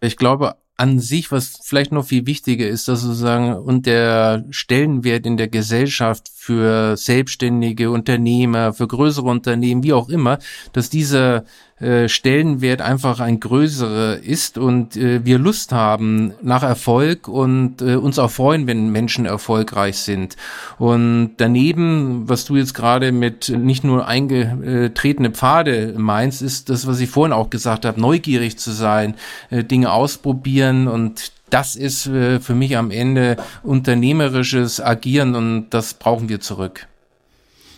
Ich 0.00 0.16
glaube, 0.16 0.56
an 0.78 0.98
sich, 0.98 1.32
was 1.32 1.58
vielleicht 1.62 1.90
noch 1.90 2.04
viel 2.04 2.26
wichtiger 2.26 2.68
ist, 2.68 2.86
dass 2.86 3.00
sozusagen 3.00 3.54
und 3.54 3.86
der 3.86 4.44
Stellenwert 4.50 5.24
in 5.24 5.38
der 5.38 5.48
Gesellschaft 5.48 6.30
für 6.34 6.96
selbstständige 6.98 7.90
Unternehmer, 7.90 8.74
für 8.74 8.86
größere 8.86 9.26
Unternehmen, 9.26 9.82
wie 9.82 9.94
auch 9.94 10.10
immer, 10.10 10.38
dass 10.74 10.90
dieser 10.90 11.44
äh, 11.78 12.08
Stellenwert 12.08 12.80
einfach 12.80 13.20
ein 13.20 13.38
größerer 13.38 14.18
ist 14.22 14.56
und 14.56 14.96
äh, 14.96 15.24
wir 15.26 15.38
Lust 15.38 15.72
haben 15.72 16.32
nach 16.40 16.62
Erfolg 16.62 17.28
und 17.28 17.82
äh, 17.82 17.96
uns 17.96 18.18
auch 18.18 18.30
freuen, 18.30 18.66
wenn 18.66 18.90
Menschen 18.90 19.26
erfolgreich 19.26 19.98
sind. 19.98 20.36
Und 20.78 21.32
daneben, 21.36 22.28
was 22.28 22.46
du 22.46 22.56
jetzt 22.56 22.72
gerade 22.72 23.12
mit 23.12 23.50
nicht 23.50 23.84
nur 23.84 24.06
eingetretene 24.06 25.32
Pfade 25.32 25.94
meinst, 25.98 26.40
ist 26.40 26.70
das, 26.70 26.86
was 26.86 26.98
ich 27.00 27.10
vorhin 27.10 27.34
auch 27.34 27.50
gesagt 27.50 27.84
habe, 27.84 28.00
neugierig 28.00 28.56
zu 28.56 28.70
sein, 28.70 29.14
äh, 29.50 29.62
Dinge 29.62 29.92
ausprobieren 29.92 30.88
und 30.88 31.32
das 31.50 31.76
ist 31.76 32.06
äh, 32.06 32.40
für 32.40 32.54
mich 32.54 32.76
am 32.76 32.90
Ende 32.90 33.36
unternehmerisches 33.62 34.80
Agieren 34.80 35.34
und 35.34 35.70
das 35.70 35.94
brauchen 35.94 36.28
wir 36.28 36.40
zurück. 36.40 36.86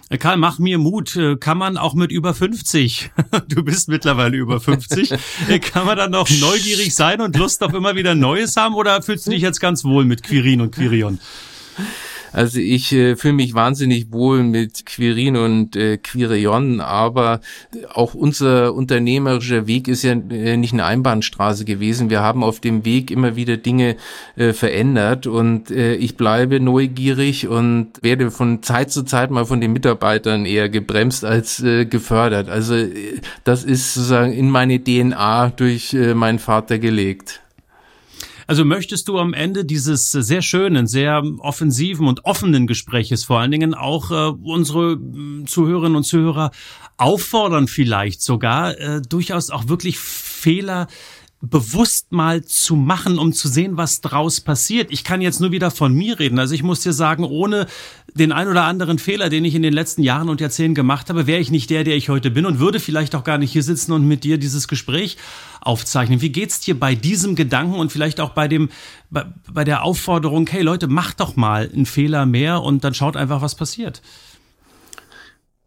Äh, 0.09 0.19
Karl, 0.19 0.37
mach 0.37 0.59
mir 0.59 0.79
Mut. 0.79 1.17
Äh, 1.17 1.37
kann 1.37 1.59
man 1.59 1.77
auch 1.77 1.95
mit 1.95 2.11
über 2.11 2.35
50, 2.35 3.11
du 3.49 3.63
bist 3.63 3.89
mittlerweile 3.89 4.37
über 4.37 4.61
50, 4.61 5.13
äh, 5.49 5.59
kann 5.59 5.87
man 5.87 5.97
dann 5.97 6.11
noch 6.11 6.29
neugierig 6.41 6.95
sein 6.95 7.21
und 7.21 7.37
Lust 7.37 7.63
auf 7.63 7.75
immer 7.75 7.97
wieder 7.97 8.15
Neues 8.15 8.57
haben 8.57 8.75
oder 8.75 9.03
fühlst 9.03 9.27
du 9.27 9.31
dich 9.31 9.43
jetzt 9.43 9.61
ganz 9.61 9.85
wohl 9.85 10.05
mit 10.05 10.23
Quirin 10.23 10.61
und 10.61 10.75
Quirion? 10.75 11.19
Also 12.33 12.59
ich 12.59 12.93
äh, 12.93 13.17
fühle 13.17 13.35
mich 13.35 13.55
wahnsinnig 13.55 14.13
wohl 14.13 14.43
mit 14.43 14.87
Quirin 14.87 15.37
und 15.37 15.77
äh, 15.77 15.97
Quirion, 15.97 16.81
aber 16.81 17.41
auch 17.93 18.15
unser 18.15 18.75
unternehmerischer 18.75 19.67
Weg 19.67 19.89
ist 19.89 20.03
ja 20.03 20.13
äh, 20.13 20.57
nicht 20.57 20.73
eine 20.73 20.85
Einbahnstraße 20.85 21.65
gewesen. 21.65 22.11
Wir 22.11 22.21
haben 22.21 22.43
auf 22.43 22.61
dem 22.61 22.85
Weg 22.85 23.11
immer 23.11 23.37
wieder 23.37 23.57
Dinge 23.57 23.97
äh, 24.37 24.53
verändert 24.53 25.27
und 25.27 25.71
äh, 25.71 25.95
ich 25.95 26.17
bleibe 26.17 26.61
neugierig 26.61 27.49
und 27.49 27.93
werde 28.03 28.31
von 28.31 28.63
Zeit 28.63 28.91
zu 28.91 29.03
Zeit 29.03 29.31
mal 29.31 29.47
von 29.47 29.61
den 29.61 29.73
Mitarbeitern 29.73 30.47
eher 30.47 30.69
gebremst 30.69 31.25
als 31.25 31.63
äh, 31.63 31.87
gefördert. 31.87 32.49
Also 32.49 32.75
äh, 32.75 33.21
das 33.45 33.65
ist 33.65 33.95
sozusagen 33.95 34.33
in 34.33 34.51
meine 34.51 34.83
DNA 34.83 35.51
durch 35.51 35.95
äh, 35.95 36.15
meinen 36.15 36.39
Vater 36.39 36.79
gelegt. 36.79 37.41
Also 38.49 38.65
möchtest 38.65 39.09
du 39.09 39.19
am 39.19 39.35
Ende 39.35 39.67
dieses 39.67 40.11
sehr 40.11 40.41
schönen, 40.41 40.87
sehr 40.87 41.23
offensiven 41.41 42.09
und 42.09 42.25
offenen 42.25 42.67
Gespräches 42.67 43.23
vor 43.23 43.41
allen 43.41 43.51
Dingen 43.51 43.75
auch 43.75 44.11
äh, 44.11 44.35
unsere 44.43 44.93
hm, 44.93 45.45
Zuhörerinnen 45.47 45.97
und 45.97 46.05
Zuhörer 46.05 46.51
auffordern, 46.97 47.69
vielleicht 47.69 48.23
sogar 48.23 48.79
äh, 48.79 49.03
durchaus 49.03 49.51
auch 49.51 49.69
wirklich 49.69 49.99
Fehler 49.99 50.87
bewusst 51.41 52.11
mal 52.11 52.45
zu 52.45 52.75
machen, 52.75 53.19
um 53.19 53.33
zu 53.33 53.47
sehen, 53.47 53.77
was 53.77 54.01
draus 54.01 54.41
passiert. 54.41 54.91
Ich 54.91 55.05
kann 55.05 55.21
jetzt 55.21 55.41
nur 55.41 55.53
wieder 55.53 55.71
von 55.71 55.95
mir 55.95 56.19
reden. 56.19 56.39
Also 56.41 56.55
ich 56.55 56.65
muss 56.65 56.81
dir 56.81 56.93
sagen, 56.93 57.23
ohne 57.23 57.69
den 58.13 58.33
ein 58.33 58.49
oder 58.49 58.65
anderen 58.65 58.99
Fehler, 58.99 59.29
den 59.29 59.45
ich 59.45 59.55
in 59.55 59.63
den 59.63 59.73
letzten 59.73 60.03
Jahren 60.03 60.31
und 60.31 60.41
Jahrzehnten 60.41 60.75
gemacht 60.75 61.09
habe, 61.11 61.29
wäre 61.29 61.41
ich 61.41 61.53
nicht 61.53 61.71
der, 61.71 61.85
der 61.85 61.97
ich 61.97 62.09
heute 62.09 62.33
bin 62.33 62.45
und 62.45 62.59
würde 62.59 62.81
vielleicht 62.81 63.15
auch 63.15 63.23
gar 63.23 63.39
nicht 63.39 63.53
hier 63.53 63.63
sitzen 63.63 63.93
und 63.93 64.07
mit 64.07 64.25
dir 64.25 64.39
dieses 64.39 64.67
Gespräch 64.67 65.17
aufzeichnen. 65.61 66.21
Wie 66.21 66.31
geht's 66.31 66.59
dir 66.59 66.79
bei 66.79 66.97
diesem 66.97 67.37
Gedanken 67.37 67.75
und 67.75 67.93
vielleicht 67.93 68.19
auch 68.19 68.31
bei 68.31 68.49
dem, 68.49 68.69
bei, 69.11 69.27
bei 69.53 69.63
der 69.63 69.85
Aufforderung, 69.85 70.49
hey 70.51 70.63
Leute, 70.63 70.89
macht 70.89 71.21
doch 71.21 71.37
mal 71.37 71.71
einen 71.73 71.87
Fehler 71.87 72.27
mehr 72.27 72.63
und 72.63 72.83
dann 72.83 72.95
schaut 72.95 73.17
einfach, 73.17 73.43
was 73.43 73.55
passiert? 73.55 74.03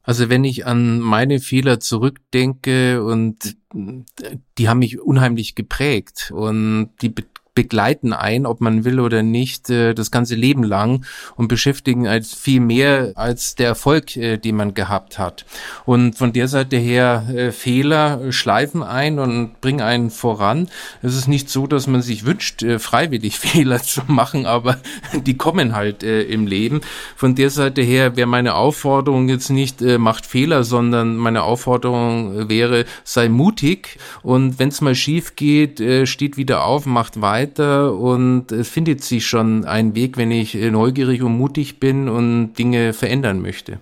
Also 0.03 0.29
wenn 0.29 0.43
ich 0.43 0.65
an 0.65 1.00
meine 1.00 1.39
Fehler 1.39 1.79
zurückdenke 1.79 3.03
und 3.03 3.55
die 3.74 4.67
haben 4.67 4.79
mich 4.79 5.00
unheimlich 5.00 5.55
geprägt 5.55 6.31
und 6.34 6.89
die 7.01 7.13
begleiten 7.53 8.13
ein, 8.13 8.46
ob 8.46 8.62
man 8.62 8.86
will 8.86 9.01
oder 9.01 9.24
nicht, 9.24 9.70
äh, 9.70 9.93
das 9.93 10.10
ganze 10.10 10.36
Leben 10.36 10.63
lang 10.63 11.05
und 11.36 11.50
beschäftigen 11.50 12.08
als 12.08 12.34
viel 12.34 12.62
mehr 12.62 13.12
als 13.15 13.55
der 13.55 13.67
Erfolg, 13.67 14.15
äh, 14.15 14.38
den 14.38 14.55
man 14.55 14.74
gehabt 14.74 15.20
hat. 15.20 15.46
Und 15.86 16.17
von 16.17 16.31
der 16.31 16.48
Seite 16.48 16.77
her 16.77 17.27
äh, 17.36 17.51
Fehler 17.51 18.31
schleifen 18.31 18.84
ein 18.84 19.20
und 19.20 19.60
bringen 19.60 19.81
einen 19.81 20.12
voran. 20.12 20.70
Es 21.01 21.15
ist 21.15 21.27
nicht 21.27 21.50
so, 21.50 21.67
dass 21.67 21.88
man 21.88 22.01
sich 22.01 22.25
wünscht, 22.25 22.63
freiwillig 22.77 23.38
Fehler 23.39 23.81
zu 23.84 24.01
machen, 24.08 24.46
aber 24.46 24.79
die 25.13 25.36
kommen 25.36 25.75
halt 25.75 26.03
im 26.03 26.48
Leben. 26.48 26.81
Von 27.15 27.36
der 27.36 27.50
Seite 27.50 27.81
her 27.81 28.15
wäre 28.15 28.27
meine 28.27 28.55
Aufforderung 28.55 29.27
jetzt 29.29 29.50
nicht, 29.50 29.81
macht 29.81 30.25
Fehler, 30.25 30.63
sondern 30.63 31.17
meine 31.17 31.43
Aufforderung 31.43 32.50
wäre, 32.50 32.86
sei 33.03 33.29
mutig 33.29 33.98
und 34.24 34.60
wenn 34.60 34.70
es 34.70 34.81
mal 34.81 34.96
schief 34.96 35.36
geht, 35.36 35.81
steht 36.08 36.38
wieder 36.38 36.65
auf, 36.65 36.86
macht 36.86 37.22
weiter 37.22 37.40
weiter 37.41 37.95
und 37.95 38.51
es 38.51 38.69
findet 38.69 39.03
sich 39.03 39.25
schon 39.25 39.65
ein 39.65 39.95
Weg, 39.95 40.17
wenn 40.17 40.31
ich 40.31 40.53
neugierig 40.53 41.24
und 41.24 41.38
mutig 41.38 41.79
bin 41.79 42.07
und 42.07 42.53
Dinge 42.53 42.93
verändern 42.93 43.41
möchte. 43.41 43.79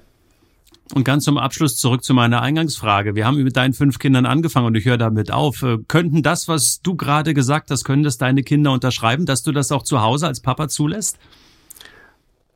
Und 0.95 1.03
ganz 1.03 1.25
zum 1.25 1.37
Abschluss 1.37 1.77
zurück 1.77 2.03
zu 2.03 2.15
meiner 2.15 2.41
Eingangsfrage. 2.41 3.13
Wir 3.13 3.27
haben 3.27 3.43
mit 3.43 3.55
deinen 3.55 3.73
fünf 3.73 3.99
Kindern 3.99 4.25
angefangen 4.25 4.65
und 4.67 4.75
ich 4.75 4.85
höre 4.85 4.97
damit 4.97 5.31
auf. 5.31 5.61
Äh, 5.61 5.77
könnten 5.87 6.23
das, 6.23 6.47
was 6.47 6.81
du 6.81 6.95
gerade 6.95 7.35
gesagt 7.35 7.69
hast, 7.69 7.83
können 7.83 8.01
das 8.01 8.17
deine 8.17 8.41
Kinder 8.41 8.71
unterschreiben, 8.71 9.27
dass 9.27 9.43
du 9.43 9.51
das 9.51 9.71
auch 9.71 9.83
zu 9.83 10.01
Hause 10.01 10.25
als 10.25 10.39
Papa 10.39 10.67
zulässt? 10.67 11.19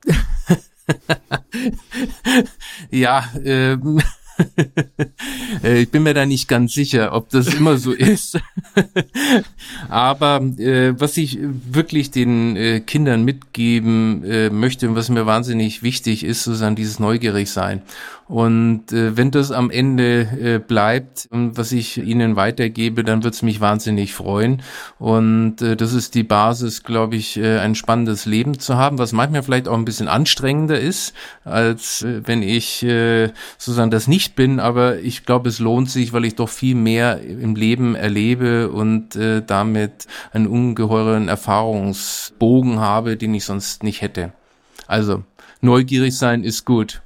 ja, 2.90 3.26
ähm. 3.44 4.02
Äh, 5.64 5.84
ich 5.84 5.92
bin 5.92 6.04
mir 6.04 6.14
da 6.14 6.26
nicht 6.26 6.48
ganz 6.48 6.74
sicher, 6.74 7.14
ob 7.14 7.30
das 7.30 7.54
immer 7.54 7.78
so 7.78 7.92
ist. 7.94 8.40
Aber 9.88 10.42
äh, 10.58 11.00
was 11.00 11.16
ich 11.16 11.38
wirklich 11.40 12.12
den 12.12 12.56
äh, 12.56 12.80
Kindern 12.80 13.24
mitgeben 13.24 14.24
äh, 14.26 14.50
möchte 14.50 14.90
und 14.90 14.96
was 14.96 15.10
mir 15.10 15.26
wahnsinnig 15.26 15.84
wichtig 15.84 16.24
ist, 16.24 16.44
sozusagen 16.44 16.76
dieses 16.76 17.00
Neugierig 17.00 17.50
sein. 17.50 17.82
Und 18.34 18.92
äh, 18.92 19.16
wenn 19.16 19.30
das 19.30 19.52
am 19.52 19.70
Ende 19.70 20.22
äh, 20.22 20.58
bleibt, 20.58 21.30
was 21.30 21.72
ich 21.72 22.00
ihnen 22.00 22.36
weitergebe, 22.36 23.04
dann 23.04 23.24
wird 23.24 23.36
es 23.36 23.44
mich 23.44 23.62
wahnsinnig 23.62 24.16
freuen. 24.16 24.64
Und 24.98 25.62
äh, 25.62 25.76
das 25.76 25.94
ist 25.94 26.16
die 26.16 26.24
Basis, 26.24 26.82
glaube 26.82 27.16
ich, 27.16 27.38
äh, 27.38 27.60
ein 27.60 27.76
spannendes 27.76 28.26
Leben 28.26 28.58
zu 28.58 28.76
haben, 28.76 28.98
was 28.98 29.12
manchmal 29.12 29.44
vielleicht 29.44 29.68
auch 29.68 29.78
ein 29.78 29.86
bisschen 29.86 30.08
anstrengender 30.08 30.80
ist, 30.80 31.14
als 31.44 32.02
äh, 32.02 32.22
wenn 32.26 32.42
ich 32.42 32.82
äh, 32.82 33.28
sozusagen 33.60 33.92
das 33.92 34.08
nicht 34.08 34.36
bin. 34.36 34.60
Aber 34.60 34.98
ich 34.98 35.28
glaube, 35.28 35.50
es 35.50 35.60
lohnt 35.60 35.92
sich, 35.92 36.12
weil 36.12 36.26
ich 36.26 36.34
doch 36.34 36.50
viel 36.50 36.74
mehr 36.74 37.22
im 37.22 37.56
Leben 37.56 37.94
erlebe 37.94 38.72
und 38.72 39.16
äh, 39.16 39.44
damit 39.46 40.08
einen 40.32 40.48
ungeheuren 40.48 41.28
Erfahrungsbogen 41.28 42.80
habe, 42.80 43.16
den 43.16 43.36
ich 43.36 43.46
sonst 43.46 43.84
nicht 43.84 44.02
hätte. 44.02 44.34
Also, 44.88 45.22
neugierig 45.62 46.18
sein 46.18 46.44
ist 46.44 46.66
gut. 46.66 47.04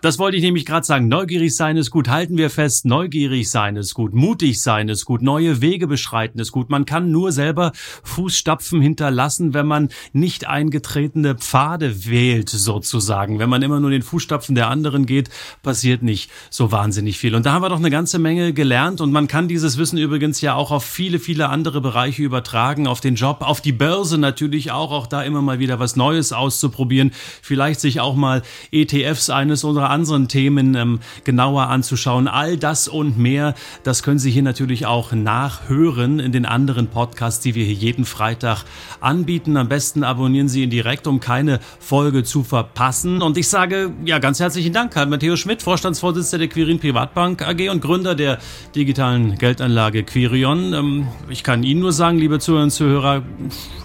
Das 0.00 0.18
wollte 0.18 0.36
ich 0.36 0.42
nämlich 0.42 0.64
gerade 0.64 0.86
sagen. 0.86 1.08
Neugierig 1.08 1.54
sein 1.54 1.76
ist 1.76 1.90
gut. 1.90 2.08
Halten 2.08 2.38
wir 2.38 2.48
fest. 2.48 2.86
Neugierig 2.86 3.50
sein 3.50 3.76
ist 3.76 3.92
gut. 3.94 4.14
Mutig 4.14 4.62
sein 4.62 4.88
ist 4.88 5.04
gut. 5.04 5.20
Neue 5.20 5.60
Wege 5.60 5.86
beschreiten 5.86 6.38
ist 6.38 6.52
gut. 6.52 6.70
Man 6.70 6.86
kann 6.86 7.10
nur 7.10 7.32
selber 7.32 7.72
Fußstapfen 8.02 8.80
hinterlassen, 8.80 9.52
wenn 9.52 9.66
man 9.66 9.90
nicht 10.12 10.48
eingetretene 10.48 11.34
Pfade 11.34 12.06
wählt, 12.06 12.48
sozusagen. 12.48 13.38
Wenn 13.38 13.50
man 13.50 13.62
immer 13.62 13.78
nur 13.78 13.90
den 13.90 14.02
Fußstapfen 14.02 14.54
der 14.54 14.68
anderen 14.68 15.06
geht, 15.06 15.28
passiert 15.62 16.02
nicht 16.02 16.30
so 16.48 16.72
wahnsinnig 16.72 17.18
viel. 17.18 17.34
Und 17.34 17.44
da 17.44 17.52
haben 17.52 17.62
wir 17.62 17.68
doch 17.68 17.78
eine 17.78 17.90
ganze 17.90 18.18
Menge 18.18 18.54
gelernt. 18.54 19.00
Und 19.00 19.12
man 19.12 19.28
kann 19.28 19.48
dieses 19.48 19.76
Wissen 19.76 19.98
übrigens 19.98 20.40
ja 20.40 20.54
auch 20.54 20.70
auf 20.70 20.84
viele, 20.84 21.18
viele 21.18 21.50
andere 21.50 21.80
Bereiche 21.82 22.22
übertragen. 22.22 22.86
Auf 22.86 23.00
den 23.00 23.16
Job, 23.16 23.42
auf 23.42 23.60
die 23.60 23.72
Börse 23.72 24.16
natürlich 24.16 24.72
auch. 24.72 24.92
Auch 24.92 25.06
da 25.06 25.22
immer 25.22 25.42
mal 25.42 25.58
wieder 25.58 25.78
was 25.78 25.94
Neues 25.94 26.32
auszuprobieren. 26.32 27.12
Vielleicht 27.42 27.80
sich 27.80 28.00
auch 28.00 28.16
mal 28.16 28.42
ETFs 28.70 29.28
ein 29.30 29.41
eines 29.42 29.64
unserer 29.64 29.90
anderen 29.90 30.28
Themen 30.28 30.74
ähm, 30.74 31.00
genauer 31.24 31.66
anzuschauen. 31.66 32.28
All 32.28 32.56
das 32.56 32.88
und 32.88 33.18
mehr, 33.18 33.54
das 33.82 34.02
können 34.02 34.18
Sie 34.18 34.30
hier 34.30 34.42
natürlich 34.42 34.86
auch 34.86 35.12
nachhören 35.12 36.20
in 36.20 36.32
den 36.32 36.46
anderen 36.46 36.86
Podcasts, 36.86 37.40
die 37.40 37.54
wir 37.54 37.64
hier 37.64 37.74
jeden 37.74 38.04
Freitag 38.04 38.64
anbieten. 39.00 39.56
Am 39.56 39.68
besten 39.68 40.04
abonnieren 40.04 40.48
Sie 40.48 40.62
ihn 40.62 40.70
direkt, 40.70 41.06
um 41.06 41.18
keine 41.18 41.58
Folge 41.80 42.22
zu 42.22 42.44
verpassen. 42.44 43.20
Und 43.20 43.36
ich 43.36 43.48
sage 43.48 43.92
ja 44.04 44.20
ganz 44.20 44.38
herzlichen 44.38 44.72
Dank, 44.72 44.92
Karl 44.92 45.06
Matthäus 45.06 45.40
Schmidt, 45.40 45.62
Vorstandsvorsitzender 45.62 46.46
der 46.46 46.48
Quirin 46.48 46.78
Privatbank 46.78 47.42
AG 47.42 47.68
und 47.70 47.82
Gründer 47.82 48.14
der 48.14 48.38
digitalen 48.76 49.36
Geldanlage 49.38 50.04
Quirion. 50.04 50.72
Ähm, 50.72 51.08
ich 51.28 51.42
kann 51.42 51.64
Ihnen 51.64 51.80
nur 51.80 51.92
sagen, 51.92 52.18
liebe 52.18 52.38
Zuhörer 52.38 52.62
und 52.62 52.70
Zuhörer, 52.70 53.22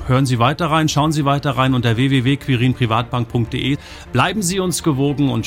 hören 0.06 0.26
Sie 0.26 0.40
weiter 0.40 0.68
rein, 0.68 0.88
schauen 0.88 1.12
Sie 1.12 1.26
weiter 1.26 1.52
rein 1.52 1.74
unter 1.74 1.98
www.quirinprivatbank.de. 1.98 3.78
Bleiben 4.14 4.42
Sie 4.42 4.60
uns 4.60 4.84
gewogen 4.84 5.30
und 5.30 5.47